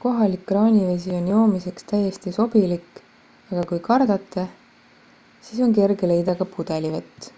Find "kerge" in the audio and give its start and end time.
5.80-6.12